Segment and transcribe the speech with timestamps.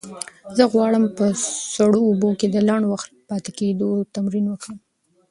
[0.57, 1.25] زه غواړم په
[1.75, 4.77] سړو اوبو کې د لنډ وخت پاتې کېدو تمرین وکړم.